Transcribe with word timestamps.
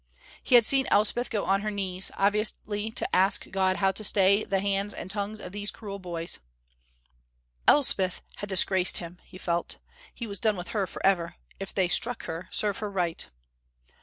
He 0.43 0.55
had 0.55 0.65
seen 0.65 0.87
Elspeth 0.89 1.29
go 1.29 1.45
on 1.45 1.61
her 1.61 1.69
knees, 1.69 2.09
obviously 2.17 2.89
to 2.89 3.15
ask 3.15 3.51
God 3.51 3.75
to 3.97 4.03
stay 4.03 4.43
the 4.43 4.59
hands 4.59 4.95
and 4.95 5.11
tongues 5.11 5.39
of 5.39 5.51
these 5.51 5.69
cruel 5.69 5.99
boys. 5.99 6.39
Elspeth 7.67 8.23
had 8.37 8.49
disgraced 8.49 8.97
him, 8.97 9.19
he 9.25 9.37
felt. 9.37 9.77
He 10.15 10.25
was 10.25 10.39
done 10.39 10.57
with 10.57 10.69
her 10.69 10.87
forever. 10.87 11.35
If 11.59 11.75
they 11.75 11.87
struck 11.87 12.23
her, 12.23 12.47
serve 12.49 12.79
her 12.79 12.89
right. 12.89 13.27